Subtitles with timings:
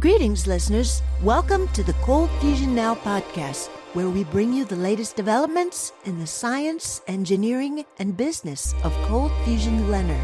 [0.00, 1.02] Greetings, listeners.
[1.22, 6.18] Welcome to the Cold Fusion Now podcast, where we bring you the latest developments in
[6.18, 10.18] the science, engineering, and business of cold fusion LENR.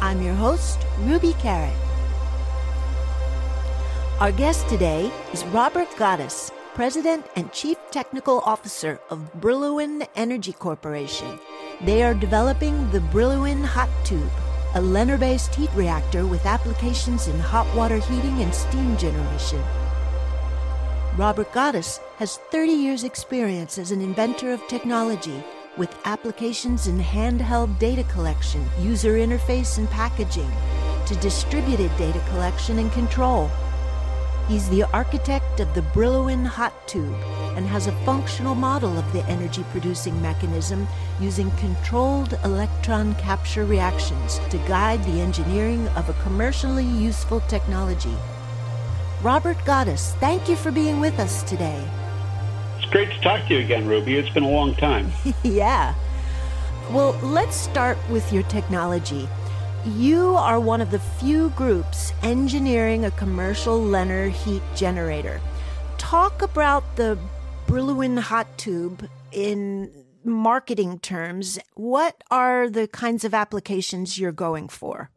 [0.00, 1.76] I'm your host, Ruby Carat.
[4.18, 11.38] Our guest today is Robert Godes, President and Chief Technical Officer of Brillouin Energy Corporation.
[11.82, 14.32] They are developing the Brillouin Hot Tube,
[14.74, 19.62] a LENR based heat reactor with applications in hot water heating and steam generation.
[21.16, 25.44] Robert Godes has 30 years' experience as an inventor of technology
[25.76, 30.50] with applications in handheld data collection, user interface, and packaging
[31.06, 33.48] to distributed data collection and control.
[34.48, 37.16] He's the architect of the Brillouin hot tube
[37.56, 40.86] and has a functional model of the energy producing mechanism
[41.18, 48.14] using controlled electron capture reactions to guide the engineering of a commercially useful technology.
[49.22, 51.82] Robert Godes, thank you for being with us today.
[52.76, 54.16] It's great to talk to you again, Ruby.
[54.16, 55.10] It's been a long time.
[55.42, 55.94] yeah.
[56.90, 59.26] Well, let's start with your technology.
[59.86, 65.42] You are one of the few groups engineering a commercial LENR heat generator.
[65.98, 67.18] Talk about the
[67.66, 69.90] Brillouin hot tube in
[70.24, 71.58] marketing terms.
[71.74, 75.10] What are the kinds of applications you're going for?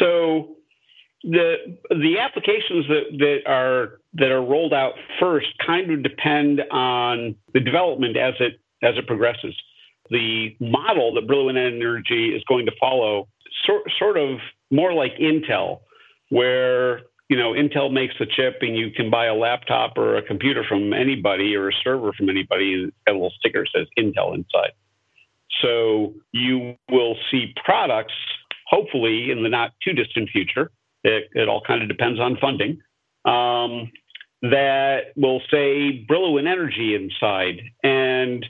[0.00, 0.56] So
[1.22, 7.36] the the applications that, that are that are rolled out first kind of depend on
[7.54, 9.54] the development as it as it progresses
[10.10, 13.28] the model that Brillouin Energy is going to follow,
[13.66, 14.38] sort, sort of
[14.70, 15.80] more like Intel,
[16.30, 20.22] where you know Intel makes the chip and you can buy a laptop or a
[20.22, 24.72] computer from anybody or a server from anybody, and a little sticker says Intel inside.
[25.60, 28.14] So you will see products,
[28.66, 30.70] hopefully in the not too distant future.
[31.04, 32.80] It, it all kind of depends on funding.
[33.24, 33.90] Um,
[34.42, 38.44] that will say Brillouin Energy inside and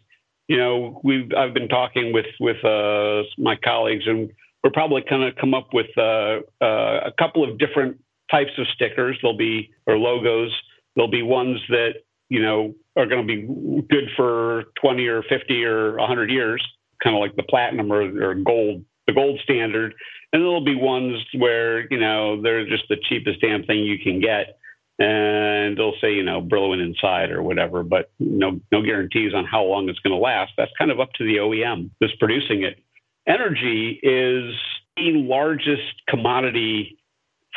[0.48, 4.30] you know, we've I've been talking with with uh, my colleagues, and
[4.62, 7.98] we're probably going to come up with uh, uh, a couple of different
[8.30, 9.19] types of stickers.
[9.22, 10.52] There'll be or logos.
[10.94, 11.94] There'll be ones that
[12.28, 16.62] you know are going to be good for 20 or 50 or 100 years,
[17.02, 19.94] kind of like the platinum or, or gold, the gold standard.
[20.32, 24.20] And there'll be ones where you know they're just the cheapest damn thing you can
[24.20, 24.58] get
[25.02, 29.64] and they'll say, you know, Brillouin inside or whatever, but no, no guarantees on how
[29.64, 30.52] long it's going to last.
[30.56, 32.78] That's kind of up to the OEM that's producing it.
[33.26, 34.54] Energy is
[34.96, 36.98] the largest commodity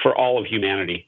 [0.02, 1.06] for all of humanity.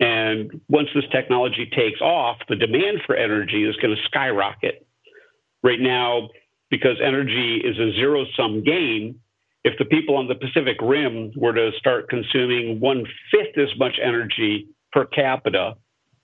[0.00, 4.84] And once this technology takes off, the demand for energy is going to skyrocket.
[5.62, 6.30] Right now,
[6.68, 9.20] because energy is a zero sum game,
[9.62, 13.98] if the people on the Pacific Rim were to start consuming one fifth as much
[14.02, 15.76] energy per capita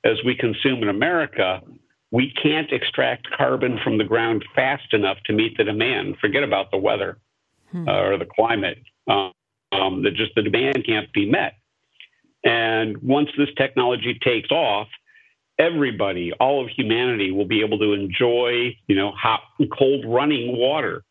[0.04, 1.60] as we consume in America,
[2.10, 6.16] we can't extract carbon from the ground fast enough to meet the demand.
[6.20, 7.18] Forget about the weather
[7.70, 7.88] hmm.
[7.88, 8.78] uh, or the climate.
[9.08, 9.32] Um,
[9.72, 11.54] um, that just the demand can't be met.
[12.44, 14.88] And once this technology takes off,
[15.58, 20.56] everybody, all of humanity, will be able to enjoy, you know, hot and cold running
[20.56, 21.04] water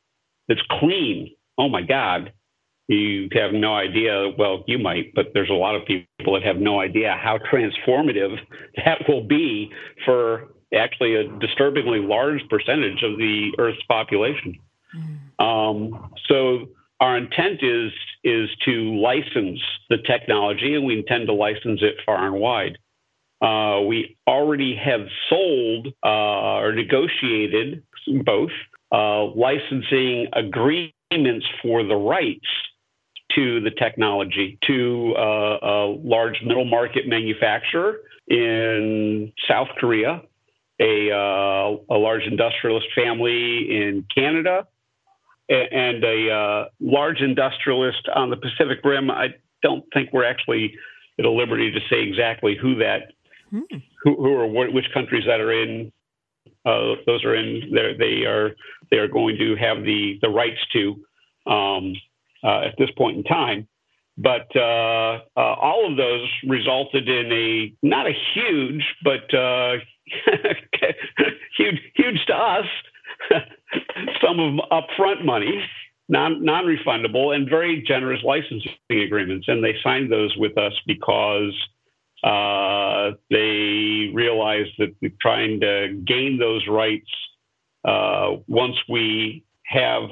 [0.47, 1.33] that's clean.
[1.57, 2.33] Oh my God!
[2.91, 4.31] You have no idea.
[4.37, 8.37] Well, you might, but there's a lot of people that have no idea how transformative
[8.85, 9.71] that will be
[10.05, 14.57] for actually a disturbingly large percentage of the Earth's population.
[14.95, 15.43] Mm.
[15.43, 16.69] Um, so
[16.99, 17.91] our intent is
[18.23, 19.59] is to license
[19.89, 22.77] the technology, and we intend to license it far and wide.
[23.41, 27.81] Uh, we already have sold uh, or negotiated
[28.23, 28.51] both
[28.91, 32.47] uh, licensing agreements for the rights
[33.35, 40.21] to the technology to uh, a large middle market manufacturer in South Korea,
[40.79, 44.67] a, uh, a large industrialist family in Canada,
[45.49, 49.11] and a uh, large industrialist on the Pacific Rim.
[49.11, 49.27] I
[49.61, 50.73] don't think we're actually
[51.19, 53.11] at a liberty to say exactly who that,
[53.49, 53.59] hmm.
[54.03, 55.91] who, who or what, which countries that are in.
[56.65, 57.71] Uh, those are in.
[57.73, 58.51] They are
[58.91, 61.03] they are going to have the the rights to.
[61.51, 61.93] Um,
[62.43, 63.67] at this point in time.
[64.17, 69.77] But uh, uh, all of those resulted in a not a huge, but uh,
[71.57, 72.65] huge, huge to us,
[74.21, 75.63] some of upfront money,
[76.09, 79.47] non non refundable, and very generous licensing agreements.
[79.47, 81.53] And they signed those with us because
[82.23, 87.09] uh, they realized that trying to gain those rights
[87.85, 90.03] uh, once we have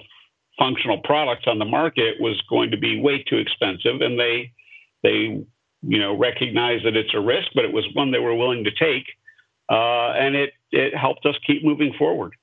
[0.59, 4.51] functional products on the market was going to be way too expensive, and they
[5.01, 5.43] they
[5.81, 8.71] you know, recognized that it's a risk, but it was one they were willing to
[8.71, 9.05] take,
[9.69, 12.33] uh, and it it helped us keep moving forward.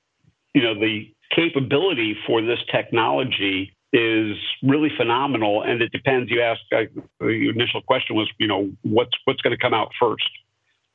[0.53, 6.31] You know, the capability for this technology is really phenomenal, and it depends.
[6.31, 6.85] You asked uh,
[7.25, 10.29] your initial question was, you know, what's what's going to come out first.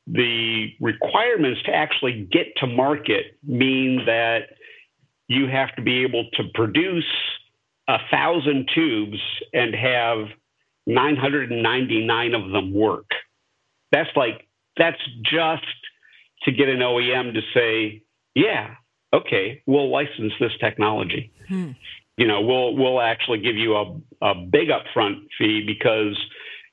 [0.09, 4.49] The requirements to actually get to market mean that
[5.33, 7.11] you have to be able to produce
[7.89, 9.19] a thousand tubes
[9.53, 10.29] and have
[10.87, 13.11] 999 of them work.
[13.91, 14.47] That's like
[14.77, 15.65] that's just
[16.45, 18.03] to get an OEM to say,
[18.35, 18.75] yeah,
[19.13, 21.33] okay, we'll license this technology.
[21.49, 21.73] Hmm.
[22.17, 26.19] You know, we'll we'll actually give you a, a big upfront fee because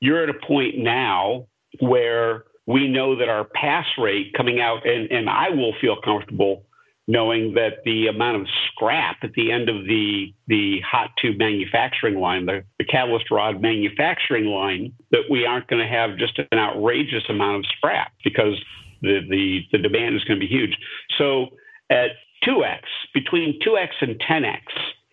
[0.00, 1.46] you're at a point now
[1.80, 6.64] where we know that our pass rate coming out and, and I will feel comfortable
[7.10, 12.20] knowing that the amount of scrap at the end of the the hot tube manufacturing
[12.20, 16.58] line, the, the catalyst rod manufacturing line, that we aren't going to have just an
[16.58, 18.54] outrageous amount of scrap because
[19.02, 20.76] the the, the demand is going to be huge.
[21.18, 21.46] So
[21.90, 22.10] at
[22.46, 22.82] 2x,
[23.12, 24.60] between 2x and 10x,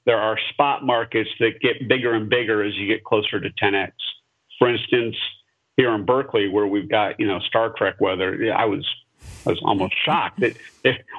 [0.06, 3.92] there are spot markets that get bigger and bigger as you get closer to 10x.
[4.60, 5.16] For instance,
[5.78, 8.86] here in Berkeley, where we've got you know Star Trek weather, I was
[9.46, 10.58] I was almost shocked that,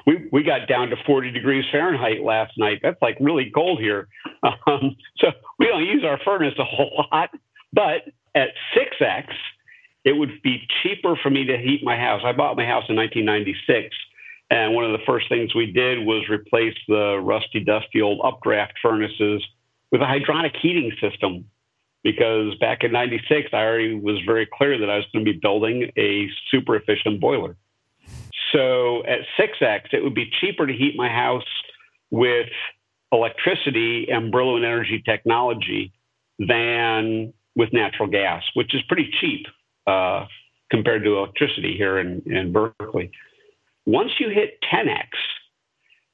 [0.05, 2.79] we we got down to 40 degrees Fahrenheit last night.
[2.81, 4.07] That's like really cold here.
[4.41, 7.29] Um, so we don't use our furnace a whole lot,
[7.73, 8.03] but
[8.35, 9.25] at 6x,
[10.05, 12.21] it would be cheaper for me to heat my house.
[12.23, 13.93] I bought my house in 1996
[14.51, 18.73] and one of the first things we did was replace the rusty, dusty old updraft
[18.81, 19.43] furnaces
[19.91, 21.45] with a hydronic heating system.
[22.01, 25.37] Because back in 96, I already was very clear that I was going to be
[25.37, 27.57] building a super efficient boiler.
[28.51, 31.43] So at 6X, it would be cheaper to heat my house
[32.11, 32.47] with
[33.11, 35.91] electricity and Brillouin Energy technology
[36.39, 39.45] than with natural gas, which is pretty cheap
[39.87, 40.25] uh,
[40.71, 43.11] compared to electricity here in, in Berkeley.
[43.85, 45.07] Once you hit 10x,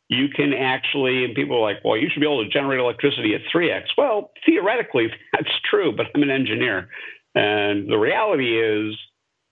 [0.07, 3.33] you can actually, and people are like, well, you should be able to generate electricity
[3.33, 3.83] at 3x.
[3.97, 6.89] Well, theoretically, that's true, but I'm an engineer.
[7.33, 8.95] And the reality is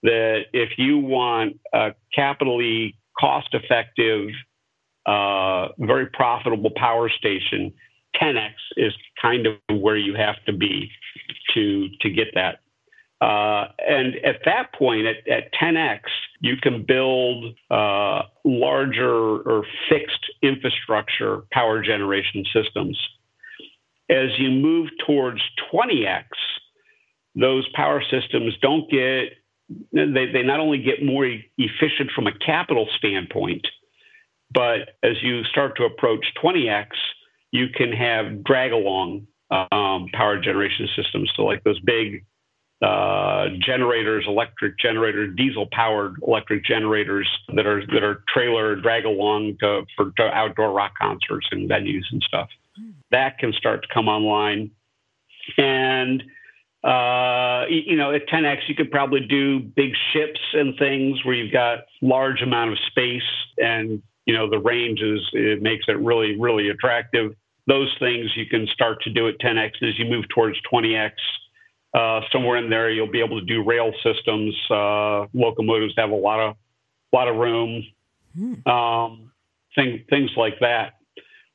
[0.03, 4.29] that if you want a capitally cost effective,
[5.05, 7.73] uh, very profitable power station,
[8.21, 10.89] 10x is kind of where you have to be
[11.53, 12.59] to, to get that.
[13.21, 16.01] Uh, and at that point, at, at 10x,
[16.41, 22.99] you can build uh, larger or fixed infrastructure power generation systems.
[24.09, 25.39] As you move towards
[25.73, 26.25] 20x,
[27.35, 29.29] those power systems don't get,
[29.91, 33.65] they, they not only get more efficient from a capital standpoint,
[34.53, 36.87] but as you start to approach 20x,
[37.51, 41.31] you can have drag along um, power generation systems.
[41.35, 42.25] So, like those big
[42.81, 49.57] uh, generators, electric generators, diesel powered electric generators that are that are trailer drag along
[49.61, 52.49] to, for to outdoor rock concerts and venues and stuff.
[53.11, 54.71] That can start to come online,
[55.57, 56.23] and
[56.83, 61.53] uh, you know at 10x you could probably do big ships and things where you've
[61.53, 63.21] got large amount of space
[63.57, 67.35] and you know the range is it makes it really really attractive.
[67.65, 71.12] Those things you can start to do at 10x as you move towards 20x
[71.94, 74.56] uh, somewhere in there, you'll be able to do rail systems.
[74.69, 76.56] Uh, locomotives have a lot of
[77.13, 77.83] lot of room.
[78.35, 78.68] Hmm.
[78.69, 79.31] Um,
[79.75, 80.94] thing, things like that.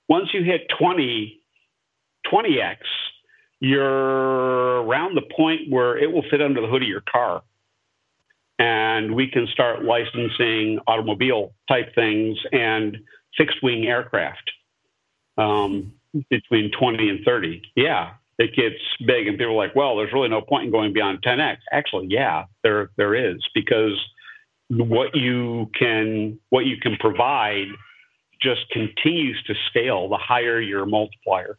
[0.08, 1.40] Once you hit 20,
[2.32, 2.76] 20x,
[3.60, 7.42] you're around the point where it will fit under the hood of your car.
[8.58, 12.98] And we can start licensing automobile type things and
[13.36, 14.50] fixed wing aircraft
[15.36, 15.92] um,
[16.28, 17.62] between 20 and 30.
[17.76, 20.92] Yeah it gets big and people are like, well, there's really no point in going
[20.92, 21.58] beyond 10x.
[21.72, 23.98] Actually, yeah, there there is because
[24.70, 27.66] what you can what you can provide
[28.40, 31.58] just continues to scale the higher your multiplier.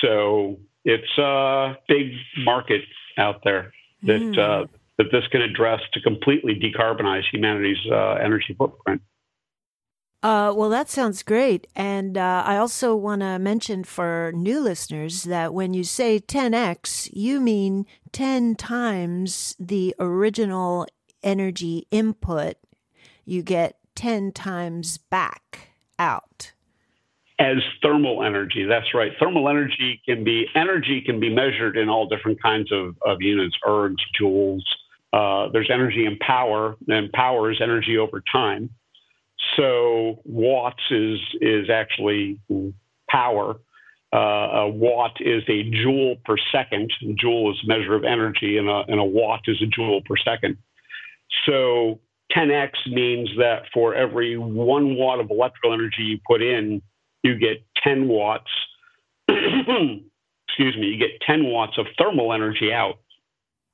[0.00, 2.82] So it's a big market
[3.18, 3.72] out there
[4.02, 4.38] that mm.
[4.38, 4.66] uh,
[4.98, 9.02] that this can address to completely decarbonize humanity's uh, energy footprint.
[10.22, 11.66] Uh, well, that sounds great.
[11.74, 17.10] And uh, I also want to mention for new listeners that when you say 10x,
[17.12, 20.86] you mean 10 times the original
[21.24, 22.54] energy input.
[23.24, 26.52] You get 10 times back out.
[27.42, 29.10] As thermal energy, that's right.
[29.18, 33.56] Thermal energy can be energy can be measured in all different kinds of, of units,
[33.66, 34.62] ergs, joules.
[35.12, 38.70] Uh, there's energy and power, and power is energy over time.
[39.56, 42.38] So watts is is actually
[43.10, 43.56] power,
[44.12, 46.92] uh, a watt is a joule per second.
[47.18, 50.16] joule is a measure of energy, and a, and a watt is a joule per
[50.16, 50.58] second.
[51.46, 51.98] So
[52.36, 56.80] 10x means that for every one watt of electrical energy you put in,
[57.22, 58.50] you get 10 watts.
[59.28, 62.98] excuse me, you get 10 watts of thermal energy out.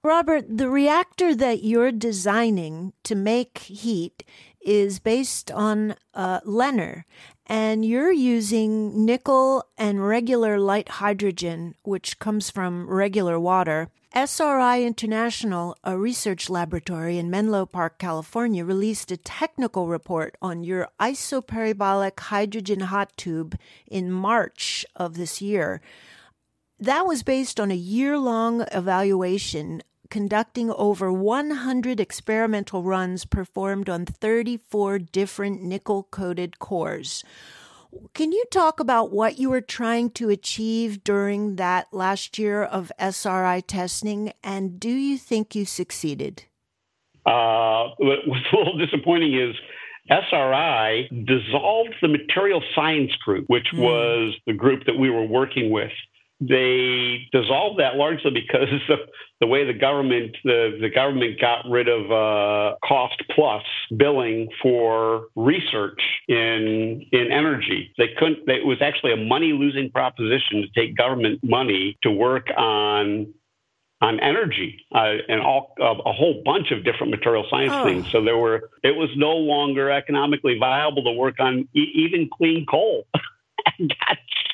[0.05, 4.23] Robert, the reactor that you're designing to make heat
[4.69, 7.05] is based on uh, LENR,
[7.47, 13.89] and you're using nickel and regular light hydrogen, which comes from regular water.
[14.15, 20.89] SRI International, a research laboratory in Menlo Park, California, released a technical report on your
[21.01, 25.81] isoperibolic hydrogen hot tube in March of this year.
[26.79, 34.07] That was based on a year long evaluation conducting over 100 experimental runs performed on
[34.07, 37.25] 34 different nickel coated cores.
[38.15, 42.93] Can you talk about what you were trying to achieve during that last year of
[42.99, 46.45] SRI testing, and do you think you succeeded?
[47.25, 49.57] Uh, what's a little disappointing is
[50.11, 53.79] SRI dissolved the material science group, which mm.
[53.79, 55.93] was the group that we were working with
[56.41, 58.99] they dissolved that largely because of
[59.41, 63.63] the way the government the, the government got rid of uh, cost plus
[63.97, 67.93] billing for research in in energy.
[67.99, 68.49] They couldn't.
[68.49, 73.33] It was actually a money losing proposition to take government money to work on
[74.01, 77.85] on energy uh, and all uh, a whole bunch of different material science oh.
[77.85, 78.09] things.
[78.11, 82.65] So there were it was no longer economically viable to work on e- even clean
[82.67, 83.07] coal.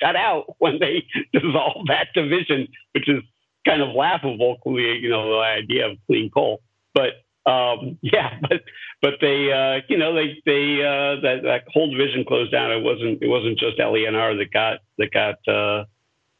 [0.04, 3.22] out when they dissolved that division, which is
[3.66, 4.56] kind of laughable.
[4.66, 6.62] You know, the idea of clean coal,
[6.94, 8.62] but um, yeah, but
[9.02, 12.72] but they, uh, you know, they they uh, that that whole division closed down.
[12.72, 15.84] It wasn't it wasn't just LENR that got that got uh,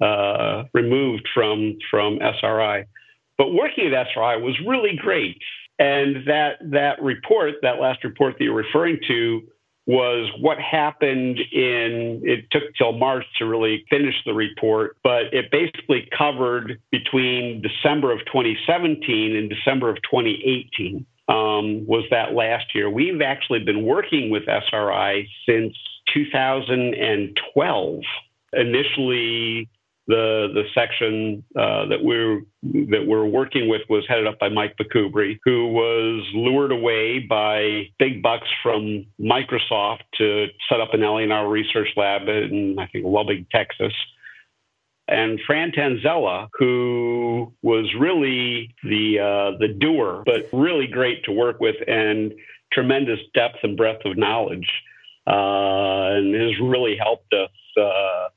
[0.04, 2.84] uh, removed from from SRI,
[3.38, 5.36] but working at SRI was really great.
[5.76, 9.42] And that that report, that last report that you're referring to,
[9.86, 15.50] was what happened in it took till March to really finish the report, but it
[15.50, 22.88] basically covered between December of 2017 and December of 2018 um, was that last year.
[22.88, 25.76] We've actually been working with SRI since
[26.14, 28.00] 2012.
[28.52, 29.68] Initially,
[30.06, 34.76] the the section uh, that we're that we're working with was headed up by Mike
[34.78, 41.50] McKubre, who was lured away by big bucks from Microsoft to set up an LENR
[41.50, 43.92] research lab in I think Lubbock, Texas.
[45.06, 51.60] And Fran Tanzella, who was really the uh, the doer, but really great to work
[51.60, 52.32] with and
[52.72, 54.68] tremendous depth and breadth of knowledge,
[55.26, 58.28] uh, and has really helped us uh,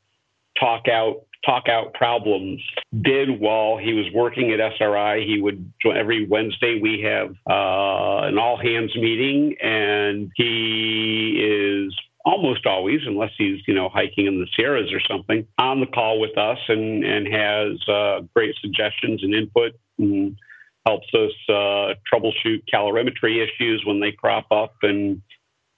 [0.59, 2.61] talk out talk out problems
[3.01, 5.25] did while he was working at SRI.
[5.25, 12.65] He would every Wednesday we have uh, an all hands meeting, and he is almost
[12.65, 16.37] always, unless he's you know hiking in the Sierras or something, on the call with
[16.37, 20.37] us and and has uh, great suggestions and input and
[20.85, 25.21] helps us uh, troubleshoot calorimetry issues when they crop up and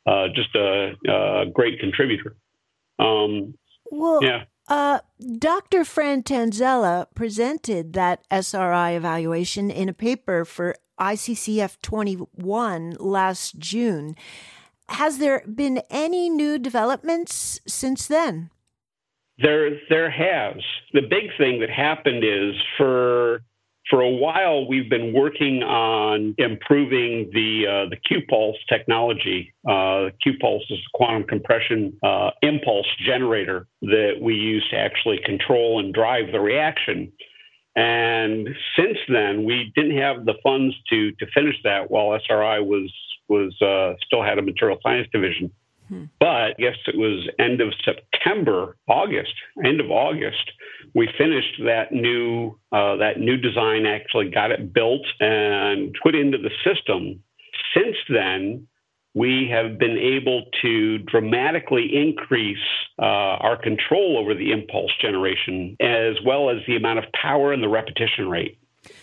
[0.06, 2.36] uh, just a, a, great contributor.
[3.00, 3.56] Um,
[3.92, 4.44] well, yeah.
[4.70, 5.00] Uh,
[5.40, 5.84] Dr.
[5.84, 14.16] Fran Tanzella presented that SRI evaluation in a paper for ICCF 21 last June.
[14.90, 18.52] Has there been any new developments since then?
[19.42, 20.62] There, there has.
[20.94, 23.42] The big thing that happened is for
[23.90, 29.54] for a while, we've been working on improving the uh, the Q-Pulse technology.
[29.68, 35.80] Uh, Q-Pulse is a quantum compression uh, impulse generator that we use to actually control
[35.80, 37.12] and drive the reaction.
[37.76, 42.94] And since then, we didn't have the funds to to finish that while SRI was
[43.28, 45.52] was uh, still had a material science division.
[45.90, 46.06] Hmm.
[46.20, 49.34] But guess it was end of September, August,
[49.66, 50.52] end of August
[50.96, 53.86] we finished that new uh, that new design.
[53.86, 57.24] Actually, got it built and put into the system.
[57.76, 58.68] Since then,
[59.14, 62.58] we have been able to dramatically increase
[63.00, 63.06] uh,
[63.42, 67.70] our control over the impulse generation, as well as the amount of power and the
[67.70, 68.59] repetition rate.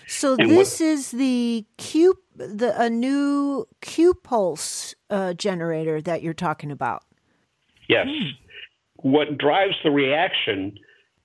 [0.06, 6.22] So and this what, is the Q, the a new Q pulse uh, generator that
[6.22, 7.02] you're talking about.
[7.88, 8.06] Yes.
[8.08, 8.30] Hmm.
[8.96, 10.78] What drives the reaction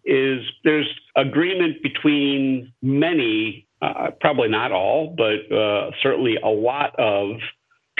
[0.03, 7.37] is there's agreement between many, uh, probably not all, but uh, certainly a lot of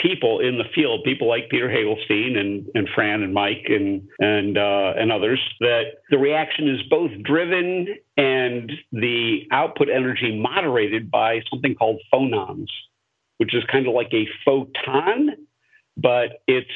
[0.02, 4.58] people in the field, people like Peter Hagelstein and, and Fran and Mike and and
[4.58, 11.40] uh, and others, that the reaction is both driven and the output energy moderated by
[11.48, 12.66] something called phonons,
[13.38, 15.30] which is kind of like a photon,
[15.96, 16.68] but it's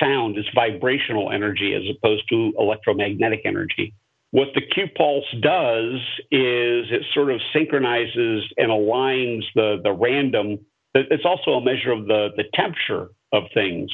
[0.00, 3.94] sound, it's vibrational energy as opposed to electromagnetic energy.
[4.32, 5.94] What the Q pulse does
[6.32, 10.58] is it sort of synchronizes and aligns the, the random.
[10.94, 13.90] It's also a measure of the, the temperature of things.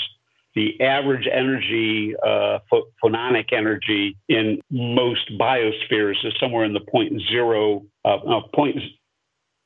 [0.55, 2.59] The average energy, uh,
[3.03, 8.77] phononic energy in most biospheres is somewhere in the point zero, uh, no, point,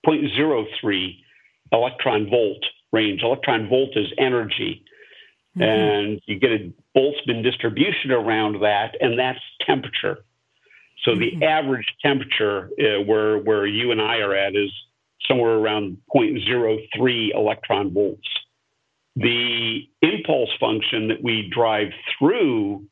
[0.04, 1.24] point zero three
[1.72, 2.62] electron volt
[2.92, 3.22] range.
[3.22, 4.84] Electron volt is energy.
[5.56, 5.62] Mm-hmm.
[5.62, 10.18] And you get a Boltzmann distribution around that, and that's temperature.
[11.04, 11.40] So mm-hmm.
[11.40, 14.70] the average temperature uh, where where you and I are at is
[15.28, 18.28] somewhere around 0.03 electron volts.
[19.16, 21.88] The impulse function that we drive
[22.18, 22.84] through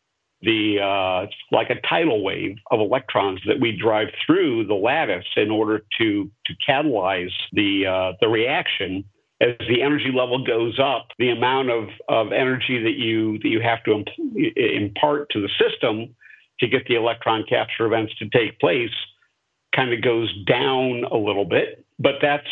[0.42, 5.50] the uh, like a tidal wave of electrons that we drive through the lattice in
[5.50, 9.04] order to to catalyze the uh, the reaction.
[9.40, 13.60] As the energy level goes up, the amount of, of energy that you that you
[13.60, 16.14] have to imp- impart to the system
[16.60, 18.90] to get the electron capture events to take place
[19.74, 22.48] kind of goes down a little bit, but that's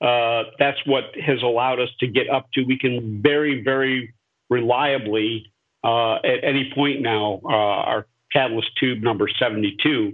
[0.00, 2.62] uh, that's what has allowed us to get up to.
[2.64, 4.12] We can very, very
[4.50, 5.50] reliably
[5.82, 10.12] uh, at any point now, uh, our catalyst tube number 72.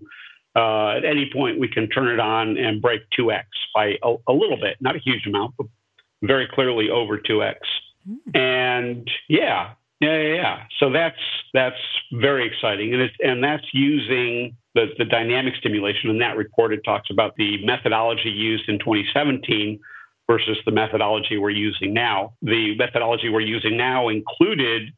[0.54, 4.32] Uh, at any point, we can turn it on and break 2x by a, a
[4.32, 5.66] little bit, not a huge amount, but
[6.22, 7.56] very clearly over 2x.
[8.08, 8.36] Mm.
[8.38, 10.62] And yeah, yeah, yeah, yeah.
[10.78, 11.20] So that's
[11.52, 11.76] that's
[12.12, 16.10] very exciting, and it's and that's using the, the dynamic stimulation.
[16.10, 19.80] And that report, it talks about the methodology used in 2017
[20.26, 22.34] versus the methodology we're using now.
[22.42, 24.92] The methodology we're using now included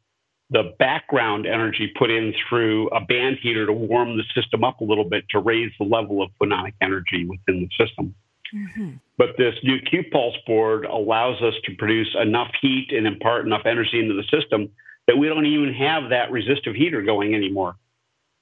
[0.51, 4.83] the background energy put in through a band heater to warm the system up a
[4.83, 8.13] little bit to raise the level of phononic energy within the system.
[8.53, 8.91] Mm-hmm.
[9.17, 13.65] But this new Q pulse board allows us to produce enough heat and impart enough
[13.65, 14.69] energy into the system
[15.07, 17.75] that we don't even have that resistive heater going anymore.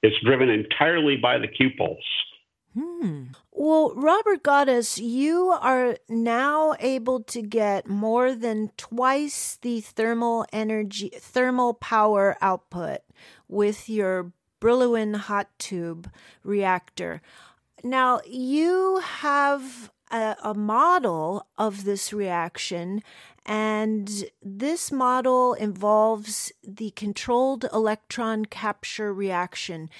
[0.02, 1.98] It's driven entirely by the pulse.
[2.74, 3.24] Hmm.
[3.52, 11.10] Well, Robert Godes, you are now able to get more than twice the thermal energy,
[11.14, 13.00] thermal power output
[13.48, 16.10] with your Brillouin hot tube
[16.44, 17.20] reactor.
[17.84, 23.02] Now, you have a, a model of this reaction
[23.44, 29.90] and this model involves the controlled electron capture reaction.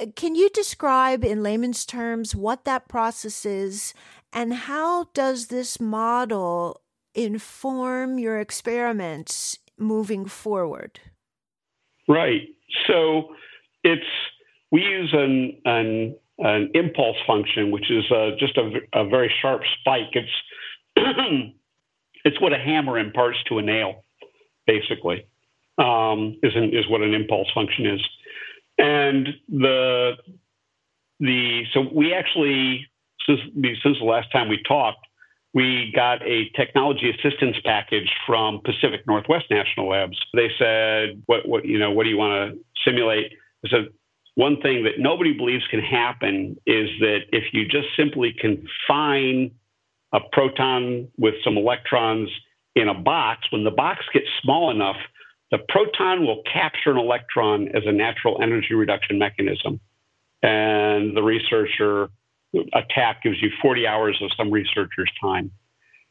[0.00, 3.92] Uh, can you describe in layman's terms what that process is
[4.32, 6.80] and how does this model
[7.14, 11.00] inform your experiments moving forward?
[12.06, 12.48] Right.
[12.86, 13.34] So
[13.84, 14.02] it's
[14.70, 19.62] we use an an, an impulse function, which is uh, just a, a very sharp
[19.80, 20.12] spike.
[20.14, 20.30] It's
[22.24, 24.04] It's what a hammer imparts to a nail,
[24.66, 25.26] basically,
[25.78, 28.00] um, is, an, is what an impulse function is.
[28.78, 30.12] And the
[31.20, 32.86] the so we actually
[33.26, 33.40] since
[33.82, 35.04] since the last time we talked,
[35.54, 40.18] we got a technology assistance package from Pacific Northwest National Labs.
[40.34, 41.90] They said, "What what you know?
[41.90, 43.32] What do you want to simulate?"
[43.64, 43.88] I said,
[44.34, 49.50] "One thing that nobody believes can happen is that if you just simply confine
[50.12, 52.30] a proton with some electrons
[52.74, 54.96] in a box, when the box gets small enough,
[55.50, 59.80] the proton will capture an electron as a natural energy reduction mechanism.
[60.42, 62.08] And the researcher
[62.72, 65.50] attack gives you 40 hours of some researcher's time.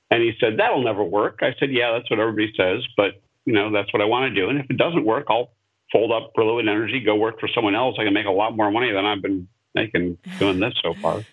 [0.09, 1.39] And he said, That'll never work.
[1.41, 4.41] I said, Yeah, that's what everybody says, but you know, that's what I want to
[4.41, 4.49] do.
[4.49, 5.51] And if it doesn't work, I'll
[5.91, 7.95] fold up Brillouin Energy, go work for someone else.
[7.97, 11.23] I can make a lot more money than I've been making doing this so far.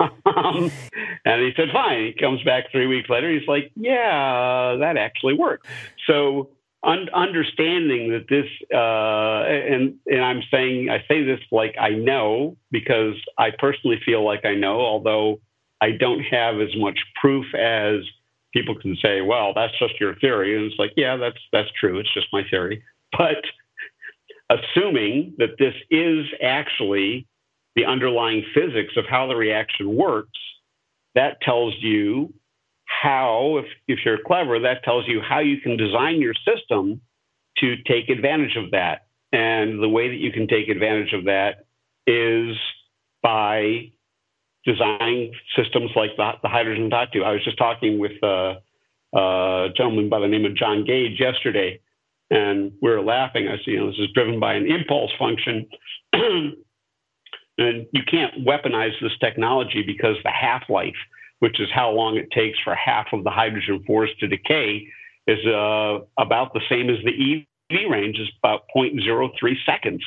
[0.00, 0.70] Um,
[1.24, 2.06] and he said, fine.
[2.06, 3.30] He comes back three weeks later.
[3.30, 5.66] He's like, yeah, that actually worked.
[6.06, 6.50] So
[6.82, 12.56] un- understanding that this, uh, and, and I'm saying, I say this like I know
[12.70, 15.40] because I personally feel like I know, although
[15.80, 18.00] I don't have as much proof as
[18.52, 20.56] people can say, well, that's just your theory.
[20.56, 21.98] And it's like, yeah, that's, that's true.
[21.98, 22.82] It's just my theory.
[23.16, 23.44] But
[24.50, 27.26] assuming that this is actually
[27.78, 30.38] the underlying physics of how the reaction works,
[31.14, 32.34] that tells you
[32.86, 37.00] how, if, if you're clever, that tells you how you can design your system
[37.58, 39.06] to take advantage of that.
[39.32, 41.66] And the way that you can take advantage of that
[42.06, 42.56] is
[43.22, 43.92] by
[44.64, 47.22] designing systems like the, the hydrogen tube.
[47.24, 48.54] I was just talking with uh,
[49.14, 51.80] a gentleman by the name of John Gage yesterday,
[52.28, 53.46] and we were laughing.
[53.46, 55.68] I said, you know, this is driven by an impulse function.
[57.58, 60.96] and you can't weaponize this technology because the half life,
[61.40, 64.86] which is how long it takes for half of the hydrogen force to decay,
[65.26, 69.30] is uh, about the same as the EV range, is about 0.03
[69.66, 70.02] seconds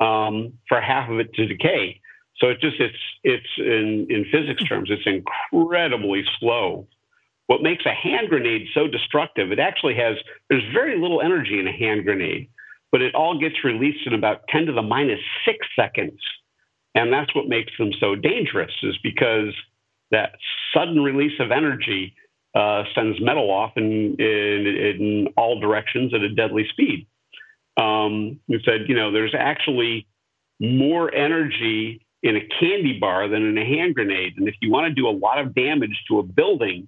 [0.00, 2.00] um, for half of it to decay.
[2.38, 6.86] So it just it's it's in in physics terms, it's incredibly slow.
[7.46, 9.52] What makes a hand grenade so destructive?
[9.52, 10.16] It actually has
[10.48, 12.48] there's very little energy in a hand grenade,
[12.90, 16.20] but it all gets released in about 10 to the minus six seconds,
[16.94, 18.72] and that's what makes them so dangerous.
[18.82, 19.54] Is because
[20.10, 20.36] that
[20.74, 22.14] sudden release of energy
[22.54, 27.06] uh, sends metal off in, in, in all directions at a deadly speed.
[27.76, 30.06] Um, we said, you know, there's actually
[30.60, 34.34] more energy in a candy bar than in a hand grenade.
[34.36, 36.86] And if you want to do a lot of damage to a building,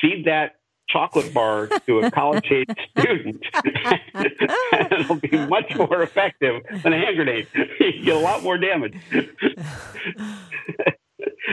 [0.00, 0.56] feed that
[0.88, 2.66] chocolate bar to a college age
[2.98, 3.44] student.
[4.90, 7.46] it'll be much more effective than a hand grenade.
[7.80, 8.94] you get a lot more damage.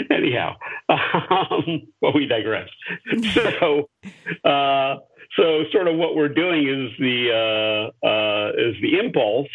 [0.10, 0.56] Anyhow,
[0.90, 2.70] um, well, we digress.
[3.34, 3.90] So,
[4.44, 4.98] uh,
[5.38, 9.50] so sort of what we're doing is the uh, uh, is the impulse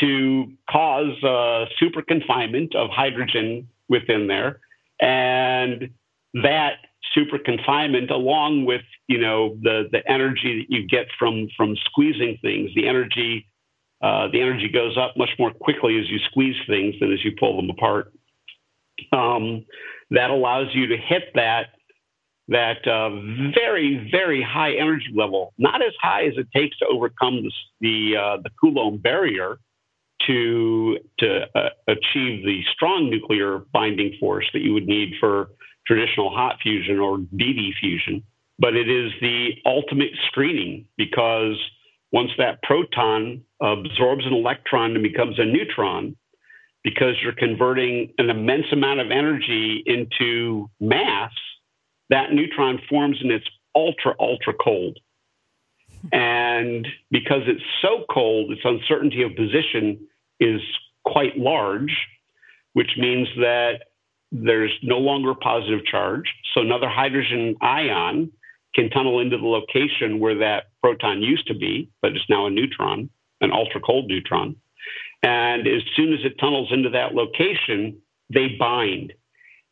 [0.00, 4.60] to cause uh, super confinement of hydrogen within there,
[5.00, 5.90] and
[6.34, 6.74] that
[7.14, 12.38] super confinement, along with you know the the energy that you get from from squeezing
[12.42, 13.46] things, the energy
[14.02, 17.32] uh, the energy goes up much more quickly as you squeeze things than as you
[17.38, 18.12] pull them apart.
[19.12, 19.64] Um,
[20.10, 21.68] that allows you to hit that
[22.48, 23.10] that uh,
[23.54, 28.16] very very high energy level, not as high as it takes to overcome the the,
[28.16, 29.58] uh, the Coulomb barrier
[30.26, 35.50] to to uh, achieve the strong nuclear binding force that you would need for
[35.90, 38.22] traditional hot fusion or DD fusion.
[38.60, 41.56] But it is the ultimate screening because
[42.12, 46.16] once that proton absorbs an electron and becomes a neutron,
[46.84, 51.32] because you're converting an immense amount of energy into mass,
[52.08, 54.98] that neutron forms and it's ultra, ultra cold.
[56.12, 60.06] And because it's so cold, its uncertainty of position
[60.38, 60.60] is
[61.04, 61.94] quite large,
[62.72, 63.80] which means that
[64.32, 66.24] there's no longer a positive charge.
[66.54, 68.30] So another hydrogen ion
[68.74, 72.50] can tunnel into the location where that proton used to be, but it's now a
[72.50, 74.56] neutron, an ultra cold neutron.
[75.22, 78.00] And as soon as it tunnels into that location,
[78.32, 79.12] they bind.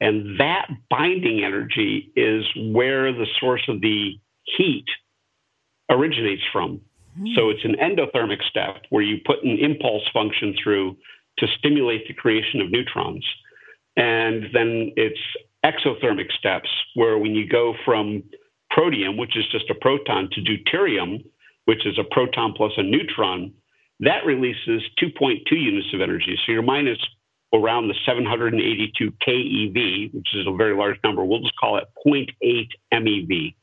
[0.00, 4.18] And that binding energy is where the source of the
[4.56, 4.86] heat
[5.90, 6.80] originates from.
[7.18, 7.34] Mm.
[7.34, 10.96] So it's an endothermic step where you put an impulse function through
[11.38, 13.24] to stimulate the creation of neutrons.
[13.98, 15.18] And then it's
[15.66, 18.22] exothermic steps where when you go from
[18.72, 21.24] protium, which is just a proton, to deuterium,
[21.64, 23.52] which is a proton plus a neutron,
[24.00, 26.38] that releases 2.2 units of energy.
[26.46, 26.98] So you're minus
[27.52, 31.24] around the 782 keV, which is a very large number.
[31.24, 33.54] We'll just call it 0.8 MeV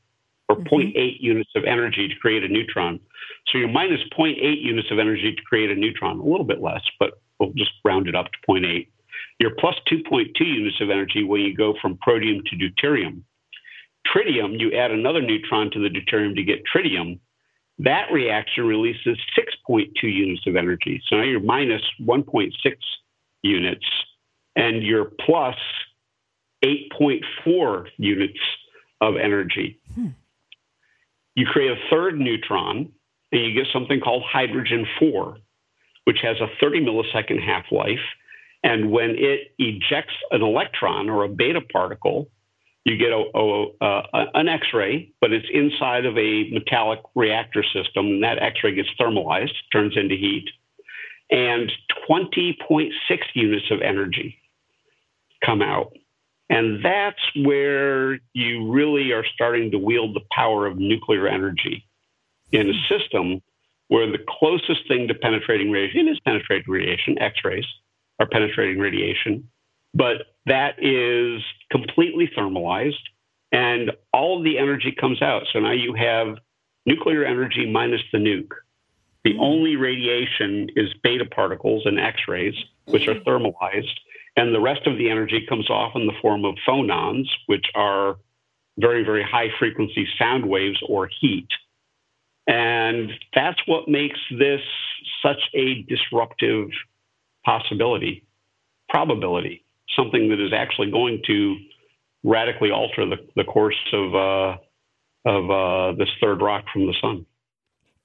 [0.50, 0.76] or mm-hmm.
[0.76, 3.00] 0.8 units of energy to create a neutron.
[3.48, 6.82] So you're minus 0.8 units of energy to create a neutron, a little bit less,
[7.00, 8.88] but we'll just round it up to 0.8.
[9.40, 13.22] You're plus 2.2 units of energy when you go from protium to deuterium.
[14.08, 17.20] Tritium, you add another neutron to the deuterium to get tritium.
[17.80, 21.02] That reaction releases 6.2 units of energy.
[21.08, 22.52] So now you're minus 1.6
[23.42, 23.86] units
[24.56, 25.56] and you're plus
[26.64, 28.40] 8.4 units
[29.02, 29.80] of energy.
[29.94, 30.08] Hmm.
[31.36, 32.92] You create a third neutron
[33.32, 35.38] and you get something called hydrogen 4,
[36.06, 38.00] which has a 30 millisecond half life.
[38.66, 42.32] And when it ejects an electron or a beta particle,
[42.84, 47.64] you get a, a, a, an X ray, but it's inside of a metallic reactor
[47.64, 50.46] system, and that X ray gets thermalized, turns into heat,
[51.30, 51.72] and
[52.10, 52.90] 20.6
[53.36, 54.36] units of energy
[55.46, 55.94] come out.
[56.50, 61.86] And that's where you really are starting to wield the power of nuclear energy
[62.52, 63.44] in a system
[63.90, 67.66] where the closest thing to penetrating radiation is penetrating radiation, X rays
[68.20, 69.50] are penetrating radiation,
[69.94, 72.94] but that is completely thermalized
[73.52, 75.44] and all of the energy comes out.
[75.54, 76.38] So now you have
[76.86, 78.52] nuclear energy minus the nuke.
[79.24, 79.42] The mm-hmm.
[79.42, 82.54] only radiation is beta particles and X rays,
[82.86, 83.28] which are mm-hmm.
[83.30, 83.96] thermalized,
[84.36, 88.18] and the rest of the energy comes off in the form of phonons, which are
[88.78, 91.48] very, very high frequency sound waves or heat.
[92.48, 94.62] And that's what makes this
[95.24, 96.68] such a disruptive
[97.46, 98.26] possibility,
[98.90, 101.56] probability something that is actually going to
[102.24, 104.58] radically alter the, the course of uh,
[105.28, 107.26] of uh, this third rock from the sun.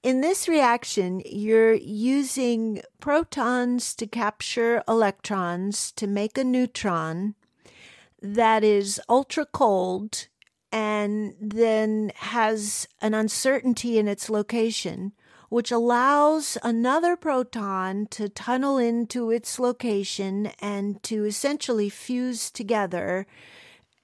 [0.03, 7.35] In this reaction, you're using protons to capture electrons to make a neutron
[8.19, 10.27] that is ultra cold
[10.71, 15.11] and then has an uncertainty in its location,
[15.51, 23.27] which allows another proton to tunnel into its location and to essentially fuse together.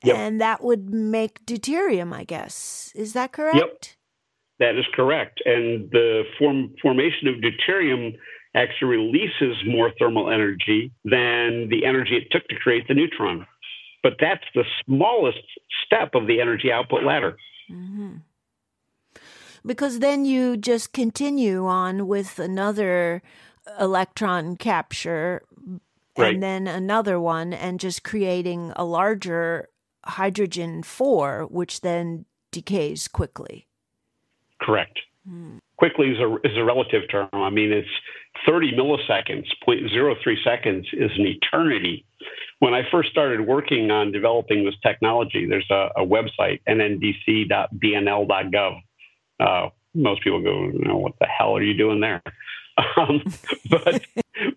[0.04, 0.16] Yep.
[0.18, 2.92] And that would make deuterium, I guess.
[2.96, 3.56] Is that correct?
[3.56, 3.86] Yep.
[4.60, 5.42] That is correct.
[5.46, 8.18] And the form, formation of deuterium
[8.54, 13.48] actually releases more thermal energy than the energy it took to create the neutron.
[14.04, 15.40] But that's the smallest
[15.86, 17.38] step of the energy output ladder.
[17.72, 18.18] Mm-hmm.
[19.66, 23.22] Because then you just continue on with another
[23.80, 25.44] electron capture
[26.18, 26.34] right.
[26.34, 29.70] and then another one and just creating a larger
[30.06, 33.68] hydrogen 4 which then decays quickly
[34.62, 35.58] correct hmm.
[35.78, 37.88] quickly is a, is a relative term i mean it's
[38.46, 42.06] 30 milliseconds 0.03 seconds is an eternity
[42.60, 47.62] when i first started working on developing this technology there's a, a website nndc.bnl.gov
[49.40, 52.22] uh, most people go, what the hell are you doing there?
[52.96, 53.24] Um,
[53.72, 54.04] but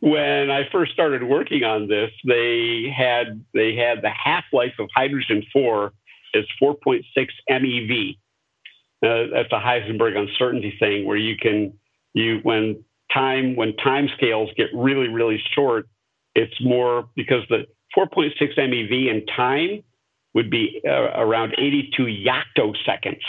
[0.00, 4.90] when I first started working on this, they had they had the half life of
[4.94, 5.94] hydrogen four
[6.34, 7.00] is 4.6
[7.50, 8.18] MeV.
[9.02, 11.72] Uh, that's a Heisenberg uncertainty thing where you can
[12.12, 15.88] you when time when time scales get really really short,
[16.34, 17.66] it's more because the
[17.96, 19.82] 4.6 MeV in time
[20.34, 23.22] would be uh, around 82 yoctoseconds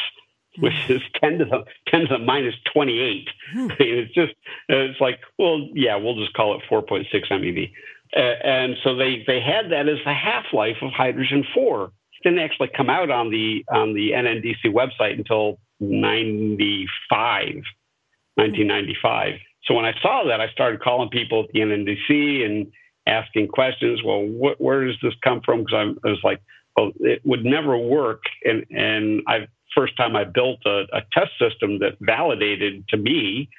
[0.59, 3.29] which is 10 to the 10 to the minus 28.
[3.53, 3.59] Hmm.
[3.59, 4.33] I mean, it's just,
[4.67, 7.71] it's like, well, yeah, we'll just call it 4.6 MeV.
[8.15, 11.91] Uh, and so they, they had that as the half life of hydrogen 4.
[12.23, 17.63] Didn't actually come out on the on the NNDC website until 95,
[18.35, 19.33] 1995.
[19.63, 22.71] So when I saw that, I started calling people at the NNDC and
[23.07, 24.01] asking questions.
[24.03, 25.63] Well, what, where does this come from?
[25.63, 26.41] Because I was like,
[26.77, 28.21] well, it would never work.
[28.43, 33.49] And and I've first time I built a, a test system that validated to me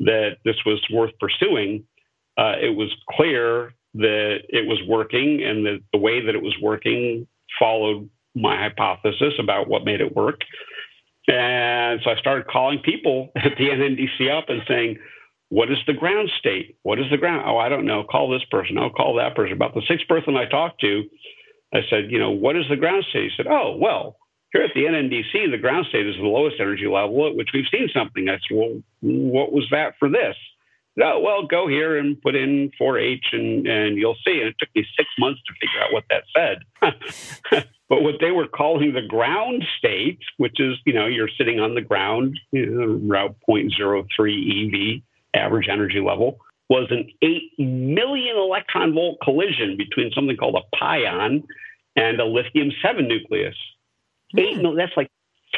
[0.00, 1.84] that this was worth pursuing,
[2.36, 6.54] uh, it was clear that it was working and that the way that it was
[6.62, 7.26] working
[7.58, 10.40] followed my hypothesis about what made it work.
[11.28, 14.98] And so I started calling people at the NNDC up and saying,
[15.50, 16.78] what is the ground state?
[16.82, 17.44] What is the ground?
[17.46, 18.04] Oh, I don't know.
[18.04, 18.78] Call this person.
[18.78, 19.52] Oh, call that person.
[19.52, 21.02] About the sixth person I talked to,
[21.74, 23.24] I said, you know, what is the ground state?
[23.24, 24.16] He said, oh, well,
[24.52, 27.64] here at the NNDC, the ground state is the lowest energy level at which we've
[27.70, 28.28] seen something.
[28.28, 30.36] I said, well, what was that for this?
[30.94, 34.40] No, well, go here and put in 4H and, and you'll see.
[34.40, 37.64] And it took me six months to figure out what that said.
[37.88, 41.74] but what they were calling the ground state, which is, you know, you're sitting on
[41.74, 46.36] the ground, you know, around 0.03 EV, average energy level,
[46.68, 51.42] was an 8 million electron volt collision between something called a pion
[51.96, 53.56] and a lithium 7 nucleus.
[54.62, 55.10] Mil, that's like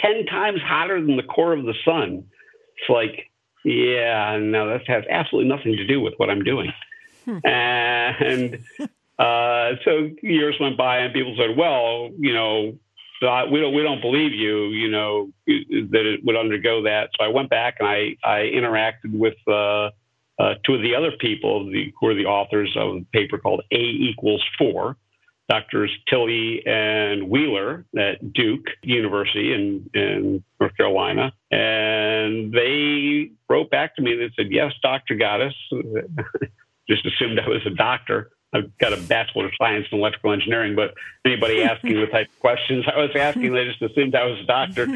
[0.02, 2.24] 10 times hotter than the core of the sun.
[2.76, 3.30] It's like,
[3.64, 6.72] yeah, no, that has absolutely nothing to do with what I'm doing.
[7.24, 7.38] Hmm.
[7.44, 8.58] And
[9.18, 12.78] uh, so years went by, and people said, well, you know,
[13.50, 17.10] we don't we don't believe you, you know, that it would undergo that.
[17.18, 19.90] So I went back and I I interacted with uh,
[20.38, 23.62] uh, two of the other people the, who are the authors of a paper called
[23.72, 24.96] A equals four,
[25.48, 31.32] Doctors Tilley and Weller at Duke University in, in North Carolina.
[31.50, 35.16] And they wrote back to me and said, Yes, Dr.
[35.16, 35.54] Godes.
[36.88, 38.30] Just assumed I was a doctor.
[38.54, 42.38] I've got a Bachelor of Science in Electrical Engineering, but anybody asking the type of
[42.38, 44.86] questions I was asking, they just assumed I was a doctor.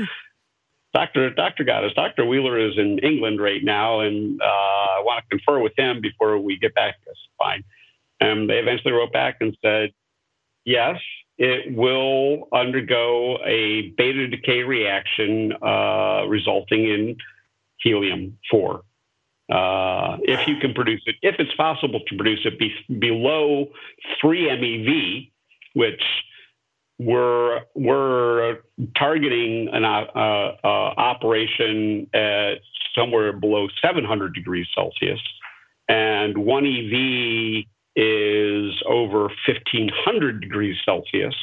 [0.95, 1.31] Dr.
[1.31, 1.65] Dr.
[1.65, 2.25] Godes, Dr.
[2.25, 6.39] Weller is in England right now, and uh, I want to confer with him before
[6.39, 6.97] we get back.
[7.05, 7.65] That's fine.
[8.21, 9.91] And they eventually wrote back and said,
[10.69, 10.97] yes,
[11.39, 17.17] it will undergo a beta decay reaction uh, resulting in
[17.81, 18.83] helium 4.
[19.51, 23.69] Uh, if you can produce it, if it's possible to produce it be, below
[24.21, 25.31] 3 MeV,
[25.73, 26.03] which
[26.99, 28.59] we're, we're
[28.97, 32.59] targeting an uh, uh, operation at
[32.95, 35.21] somewhere below 700 degrees Celsius,
[35.89, 37.65] and 1 EV
[37.99, 41.35] is over 1500 degrees Celsius,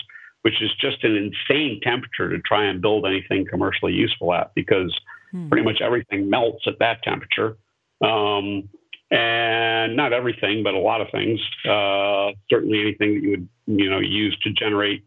[0.43, 4.97] which is just an insane temperature to try and build anything commercially useful at because
[5.31, 5.49] hmm.
[5.49, 7.57] pretty much everything melts at that temperature.
[8.01, 8.69] Um,
[9.11, 11.39] and not everything, but a lot of things.
[11.67, 15.03] Uh, certainly, anything that you would you know use to generate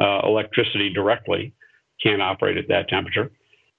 [0.00, 1.52] uh, electricity directly
[2.02, 3.30] can't operate at that temperature.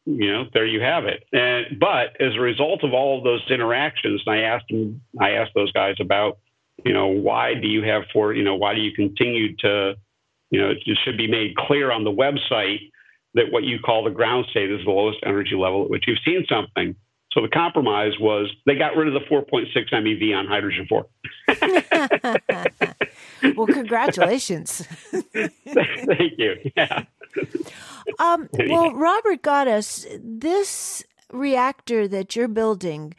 [0.06, 1.24] you know, there you have it.
[1.34, 5.32] And but as a result of all of those interactions, and I asked them, I
[5.32, 6.38] asked those guys about,
[6.86, 9.96] you know, why do you have for, you know, why do you continue to,
[10.50, 12.90] you know, it should be made clear on the website
[13.36, 16.20] that what you call the ground state is the lowest energy level at which you've
[16.26, 16.96] seen something.
[17.32, 21.06] So the compromise was they got rid of the 4.6 MeV on hydrogen 4.
[23.56, 24.88] well, congratulations.
[25.32, 26.56] Thank you.
[26.76, 27.04] Yeah.
[28.18, 30.08] Um, well, Robert Godes.
[30.20, 33.14] This reactor that you're building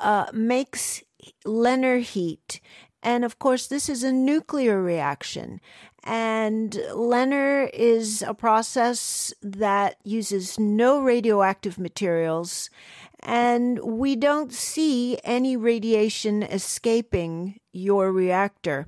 [0.00, 1.02] uh, makes
[1.46, 2.60] LENR heat.
[3.02, 5.60] And of course, this is a nuclear reaction.
[6.02, 12.70] And LENR is a process that uses no radioactive materials.
[13.20, 18.86] And we don't see any radiation escaping your reactor.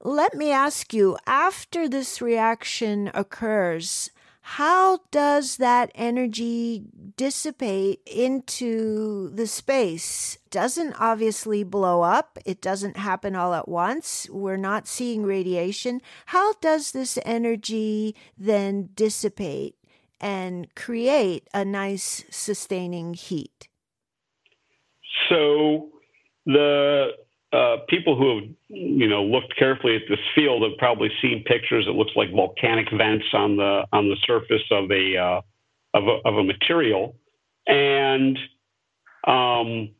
[0.00, 4.10] Let me ask you after this reaction occurs,
[4.42, 6.82] how does that energy
[7.16, 10.36] dissipate into the space?
[10.50, 12.38] Doesn't obviously blow up.
[12.44, 14.28] It doesn't happen all at once.
[14.30, 16.02] We're not seeing radiation.
[16.26, 19.76] How does this energy then dissipate
[20.20, 23.68] and create a nice sustaining heat?
[25.28, 25.90] So
[26.46, 27.12] the
[27.52, 31.86] uh, people who have you know looked carefully at this field have probably seen pictures.
[31.86, 35.40] It looks like volcanic vents on the on the surface of a uh,
[35.94, 37.16] of a, of a material,
[37.66, 38.38] and
[39.26, 39.90] um,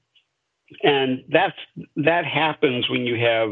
[0.83, 1.57] and that's
[1.97, 3.51] that happens when you have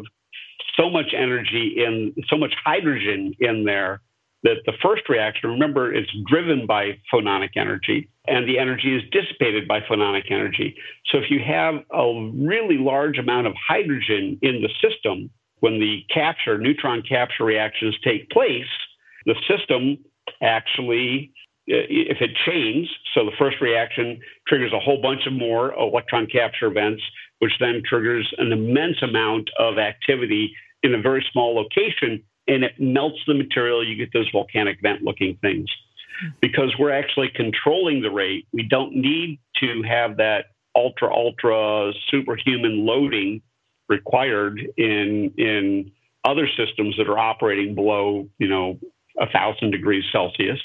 [0.76, 4.00] so much energy in so much hydrogen in there
[4.42, 9.68] that the first reaction, remember, it's driven by phononic energy and the energy is dissipated
[9.68, 10.76] by phononic energy.
[11.06, 16.04] So if you have a really large amount of hydrogen in the system, when the
[16.12, 18.64] capture, neutron capture reactions take place,
[19.26, 19.98] the system
[20.42, 21.32] actually,
[21.70, 26.26] uh, if it chains, so the first reaction triggers a whole bunch of more electron
[26.26, 27.02] capture events,
[27.40, 32.72] which then triggers an immense amount of activity in a very small location and it
[32.78, 33.86] melts the material.
[33.86, 35.70] You get those volcanic vent looking things.
[36.42, 42.84] Because we're actually controlling the rate, we don't need to have that ultra, ultra superhuman
[42.84, 43.40] loading
[43.88, 45.90] required in, in
[46.24, 48.78] other systems that are operating below, you know,
[49.18, 50.60] a thousand degrees Celsius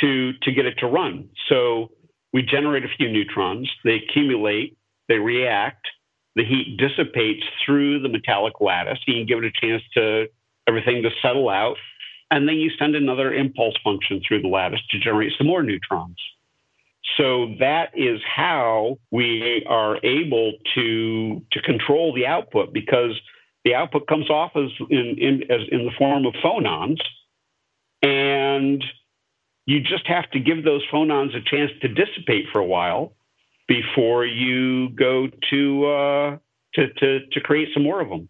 [0.00, 1.30] to, to get it to run.
[1.48, 1.90] So
[2.32, 4.76] we generate a few neutrons, they accumulate,
[5.08, 5.86] they react,
[6.36, 8.98] the heat dissipates through the metallic lattice.
[9.06, 10.26] You give it a chance to
[10.70, 11.76] everything to settle out.
[12.30, 16.16] And then you send another impulse function through the lattice to generate some more neutrons.
[17.16, 23.20] So that is how we are able to, to control the output because
[23.64, 27.00] the output comes off as in, in, as in the form of phonons.
[28.02, 28.82] And
[29.66, 33.12] you just have to give those phonons a chance to dissipate for a while
[33.66, 36.38] before you go to, uh,
[36.74, 38.28] to, to, to create some more of them.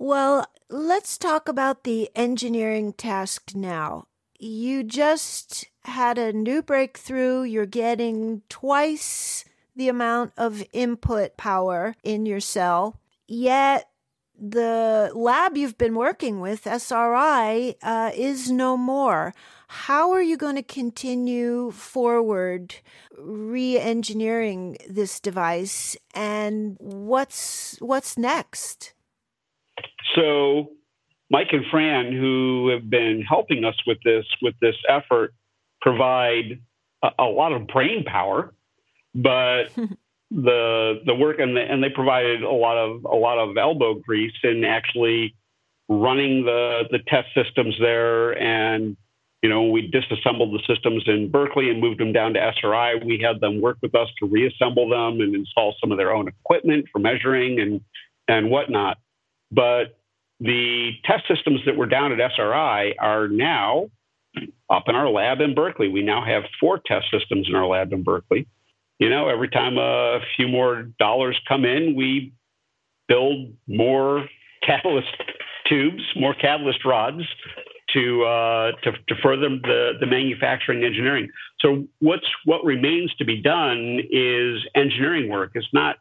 [0.00, 4.06] Well, Let's talk about the engineering task now.
[4.38, 7.44] You just had a new breakthrough.
[7.44, 13.88] You're getting twice the amount of input power in your cell, yet
[14.38, 19.32] the lab you've been working with, SRI, uh, is no more.
[19.68, 22.74] How are you going to continue forward
[23.16, 28.92] re engineering this device and what's what's next?
[30.14, 30.70] So
[31.30, 35.34] Mike and Fran, who have been helping us with this with this effort,
[35.80, 36.60] provide
[37.02, 38.54] a, a lot of brain power,
[39.14, 39.64] but
[40.30, 43.94] the the work and the, and they provided a lot of a lot of elbow
[43.94, 45.34] grease in actually
[45.88, 48.96] running the the test systems there and
[49.42, 52.96] you know we disassembled the systems in Berkeley and moved them down to SRI.
[53.04, 56.28] We had them work with us to reassemble them and install some of their own
[56.28, 57.80] equipment for measuring and
[58.28, 58.98] and whatnot.
[59.50, 59.98] But
[60.40, 63.90] the test systems that were down at SRI are now
[64.70, 65.88] up in our lab in Berkeley.
[65.88, 68.46] We now have four test systems in our lab in Berkeley.
[68.98, 72.32] You know, every time a few more dollars come in, we
[73.08, 74.28] build more
[74.66, 75.08] catalyst
[75.68, 77.22] tubes, more catalyst rods
[77.94, 81.28] to uh, to, to further the, the manufacturing engineering.
[81.60, 85.52] So what's what remains to be done is engineering work.
[85.54, 85.96] It's not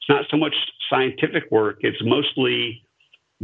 [0.00, 0.54] it's not so much
[0.90, 1.78] scientific work.
[1.80, 2.82] It's mostly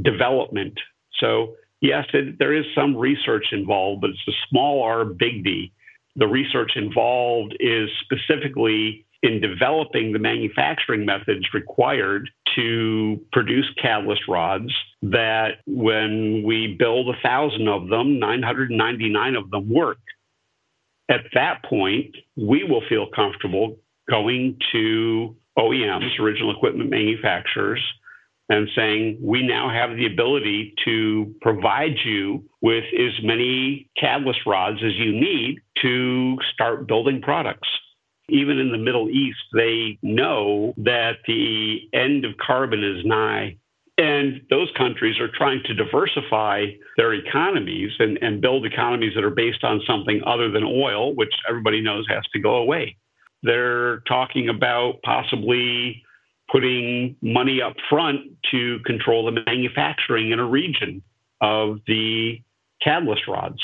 [0.01, 0.79] development.
[1.21, 5.73] So, yes, it, there is some research involved, but it's a small R, big D.
[6.17, 14.73] The research involved is specifically in developing the manufacturing methods required to produce catalyst rods
[15.03, 19.99] that when we build a thousand of them, 999 of them work.
[21.09, 23.77] at that point, we will feel comfortable
[24.09, 27.81] going to OEMs, original equipment manufacturers,
[28.49, 34.79] and saying, we now have the ability to provide you with as many catalyst rods
[34.85, 37.69] as you need to start building products.
[38.29, 43.57] Even in the Middle East, they know that the end of carbon is nigh.
[43.99, 46.67] And those countries are trying to diversify
[46.99, 51.33] their economies and, and build economies that are based on something other than oil, which
[51.49, 52.97] everybody knows has to go away.
[53.43, 56.03] They're talking about possibly
[56.51, 58.21] putting money up front
[58.51, 61.03] to control the manufacturing in a region
[61.41, 62.41] of the
[62.83, 63.63] catalyst rods.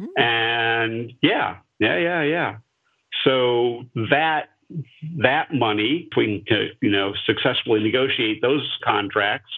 [0.00, 0.06] Mm.
[0.16, 2.56] And yeah, yeah, yeah, yeah.
[3.24, 4.50] So that
[5.18, 9.50] that money, if we can, you know, successfully negotiate those contracts,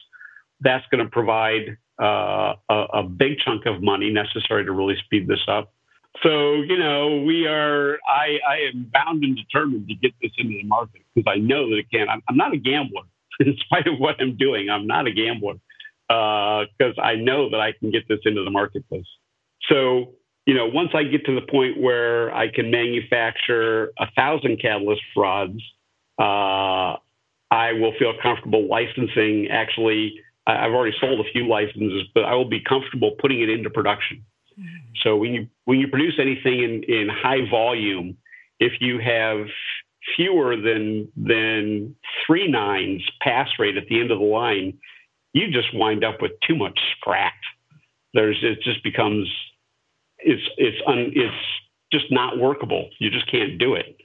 [0.61, 5.27] that's going to provide uh, a, a, big chunk of money necessary to really speed
[5.27, 5.73] this up.
[6.23, 10.55] So, you know, we are, I, I am bound and determined to get this into
[10.55, 12.09] the market because I know that it can.
[12.09, 13.03] I'm, I'm, not a gambler.
[13.41, 15.55] In spite of what I'm doing, I'm not a gambler
[16.09, 19.07] because uh, I know that I can get this into the marketplace.
[19.69, 20.15] So,
[20.47, 25.03] you know, once I get to the point where I can manufacture a thousand catalyst
[25.17, 25.61] rods,
[26.19, 26.97] uh,
[27.51, 29.49] I will feel comfortable licensing.
[29.51, 30.15] Actually,
[30.47, 34.25] I've already sold a few licenses, but I will be comfortable putting it into production.
[35.03, 38.17] So when you when you produce anything in, in high volume,
[38.59, 39.47] if you have
[40.17, 41.95] fewer than than
[42.27, 44.79] three nines pass rate at the end of the line,
[45.33, 47.35] you just wind up with too much scrap.
[48.15, 49.29] There's it just becomes
[50.19, 51.35] it's it's un, it's
[51.93, 52.89] just not workable.
[52.99, 53.97] You just can't do it.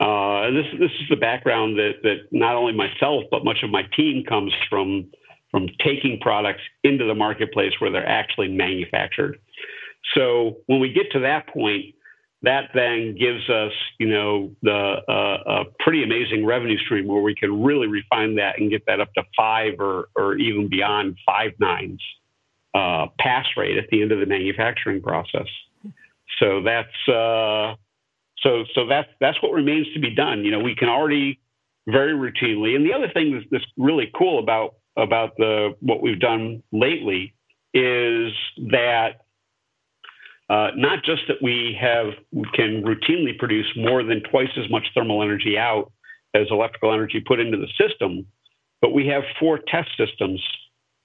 [0.00, 3.82] Uh, this this is the background that that not only myself but much of my
[3.94, 5.10] team comes from
[5.50, 9.38] from taking products into the marketplace where they're actually manufactured.
[10.14, 11.94] So when we get to that point,
[12.42, 17.34] that then gives us, you know, the uh, a pretty amazing revenue stream where we
[17.34, 21.52] can really refine that and get that up to five or or even beyond five
[21.58, 22.00] nines
[22.74, 25.48] uh, pass rate at the end of the manufacturing process.
[26.38, 27.74] So that's uh,
[28.42, 30.44] so so that's that's what remains to be done.
[30.44, 31.38] You know, we can already
[31.86, 32.74] very routinely.
[32.74, 37.34] And the other thing that's, that's really cool about about the what we've done lately
[37.74, 38.32] is
[38.70, 39.20] that
[40.50, 44.82] uh, not just that we have we can routinely produce more than twice as much
[44.94, 45.92] thermal energy out
[46.34, 48.26] as electrical energy put into the system,
[48.82, 50.42] but we have four test systems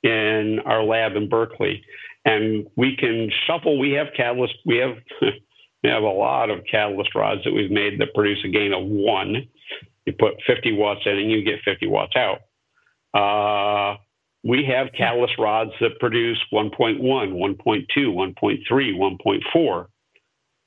[0.02, 1.84] in our lab in Berkeley,
[2.26, 3.80] and we can shuffle.
[3.80, 4.56] We have catalyst.
[4.66, 4.98] We have
[5.84, 8.84] we have a lot of catalyst rods that we've made that produce a gain of
[8.84, 9.48] one.
[10.08, 12.40] You put 50 watts in, and you get 50 watts out.
[13.14, 13.98] Uh,
[14.46, 19.88] we have catalyst rods that produce 1.1, 1.2, 1.3, 1.4,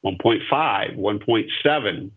[0.04, 2.10] 1.5, 1.7.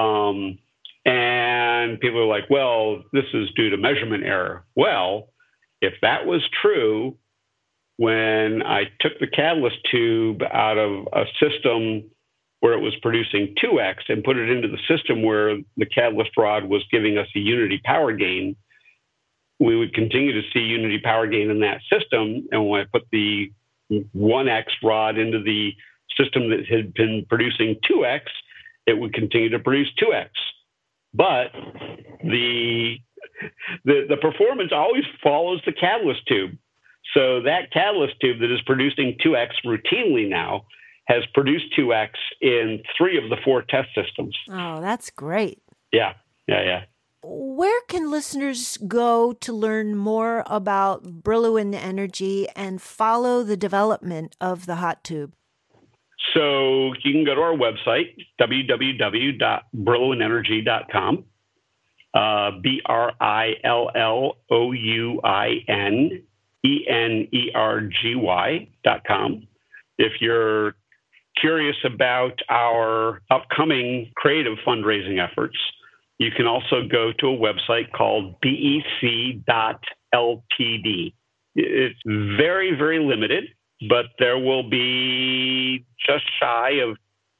[0.00, 0.58] Um,
[1.04, 4.64] and people are like, well, this is due to measurement error.
[4.76, 5.30] Well,
[5.80, 7.16] if that was true,
[7.96, 12.04] when I took the catalyst tube out of a system
[12.60, 16.66] where it was producing 2x and put it into the system where the catalyst rod
[16.66, 18.54] was giving us a unity power gain,
[19.58, 22.48] we would continue to see unity power gain in that system.
[22.50, 23.52] And when I put the
[23.90, 25.72] 1x rod into the
[26.16, 28.20] system that had been producing 2x,
[28.86, 30.28] it would continue to produce 2x.
[31.14, 31.52] But
[32.22, 32.96] the,
[33.84, 36.56] the, the performance always follows the catalyst tube.
[37.14, 40.66] So that catalyst tube that is producing 2x routinely now
[41.06, 44.36] has produced 2x in three of the four test systems.
[44.48, 45.60] Oh, that's great.
[45.92, 46.14] Yeah,
[46.46, 46.82] yeah, yeah.
[47.24, 54.66] Where can listeners go to learn more about Brillouin Energy and follow the development of
[54.66, 55.32] the hot tube?
[56.34, 61.24] So you can go to our website, www.brillouinenergy.com,
[62.14, 66.24] uh, B R I L L O U I N
[66.64, 69.46] E N E R G Y.com.
[69.98, 70.74] If you're
[71.40, 75.56] curious about our upcoming creative fundraising efforts,
[76.22, 79.72] you can also go to a website called bec.ltd.
[81.54, 83.44] It's very, very limited,
[83.88, 86.96] but there will be just shy of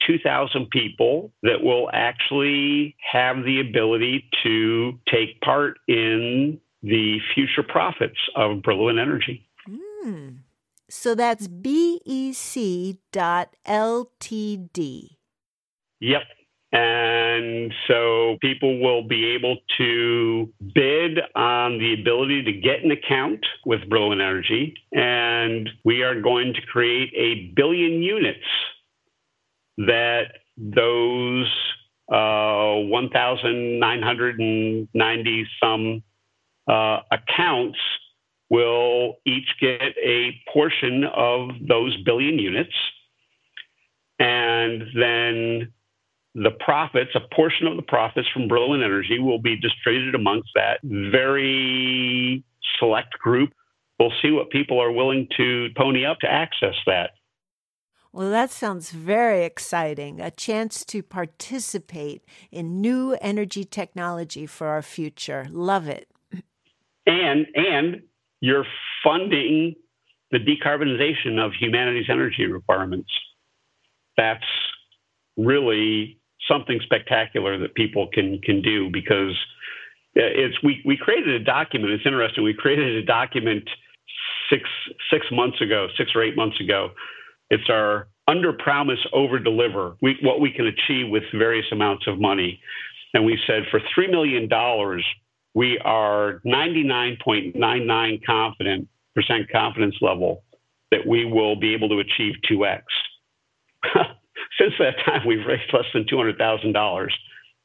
[0.06, 8.18] 2,000 people that will actually have the ability to take part in the future profits
[8.34, 9.48] of Brillouin Energy.
[9.68, 10.38] Mm.
[10.88, 12.36] So that's bec.ltd.
[16.00, 16.22] Yep.
[16.72, 23.44] And so people will be able to bid on the ability to get an account
[23.66, 24.74] with Brillouin Energy.
[24.90, 28.46] And we are going to create a billion units
[29.76, 31.46] that those
[32.10, 36.02] uh, 1,990 some
[36.68, 37.78] uh, accounts
[38.48, 42.72] will each get a portion of those billion units.
[44.18, 45.72] And then
[46.34, 50.78] the profits, a portion of the profits from Brillouin Energy will be distributed amongst that
[50.82, 52.42] very
[52.78, 53.52] select group.
[53.98, 57.10] We'll see what people are willing to pony up to access that.
[58.12, 60.20] Well, that sounds very exciting.
[60.20, 65.46] A chance to participate in new energy technology for our future.
[65.50, 66.08] Love it.
[67.06, 68.02] And and
[68.40, 68.66] you're
[69.02, 69.74] funding
[70.30, 73.10] the decarbonization of humanity's energy requirements.
[74.16, 74.44] That's
[75.36, 76.18] really
[76.48, 79.36] something spectacular that people can can do because
[80.16, 81.92] uh, it's we we created a document.
[81.92, 82.44] It's interesting.
[82.44, 83.68] We created a document
[84.50, 84.68] six
[85.10, 86.90] six months ago, six or eight months ago.
[87.50, 89.96] It's our under promise, over deliver.
[90.00, 92.60] We, what we can achieve with various amounts of money,
[93.14, 95.04] and we said for three million dollars,
[95.54, 100.44] we are ninety nine point nine nine confident percent confidence level
[100.90, 102.84] that we will be able to achieve two x.
[104.58, 107.08] since that time, we've raised less than $200,000.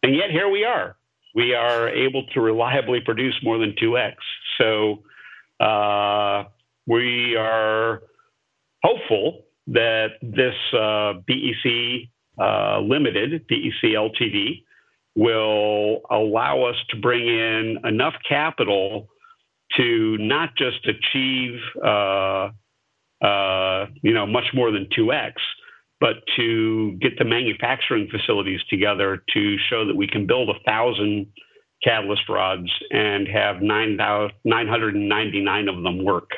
[0.04, 0.96] And yet here we are.
[1.36, 4.16] We are able to reliably produce more than 2x.
[4.58, 5.04] So
[5.64, 6.46] uh,
[6.88, 8.02] we are
[8.84, 12.10] hopeful that this uh, BEC
[12.40, 14.64] uh, Limited, BEC LTD,
[15.16, 19.10] will allow us to bring in enough capital
[19.76, 22.50] to not just achieve, uh,
[23.22, 25.34] uh you know, much more than 2x,
[26.00, 31.28] but to get the manufacturing facilities together to show that we can build a thousand
[31.84, 36.30] catalyst rods and have 9, 999 of them work.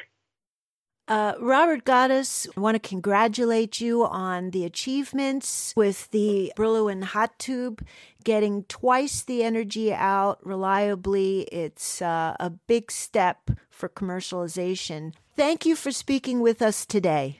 [1.09, 7.39] Uh, Robert Godes, I want to congratulate you on the achievements with the Brillouin hot
[7.39, 7.83] tube,
[8.23, 11.47] getting twice the energy out reliably.
[11.51, 15.13] It's uh, a big step for commercialization.
[15.35, 17.39] Thank you for speaking with us today.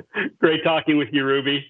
[0.40, 1.66] Great talking with you, Ruby.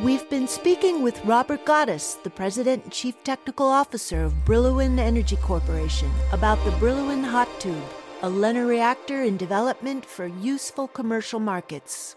[0.00, 5.36] We've been speaking with Robert Godes, the President and Chief Technical Officer of Brillouin Energy
[5.36, 7.84] Corporation, about the Brillouin Hot Tube,
[8.22, 12.16] a LENR reactor in development for useful commercial markets.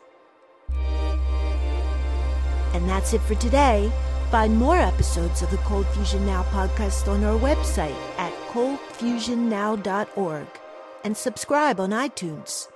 [2.73, 3.91] And that's it for today.
[4.31, 10.47] Find more episodes of the Cold Fusion Now podcast on our website at coldfusionnow.org
[11.03, 12.67] and subscribe on iTunes.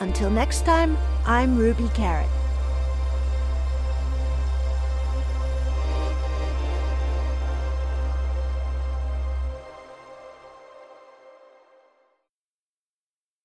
[0.00, 0.96] Until next time,
[1.26, 2.39] I'm Ruby Carat.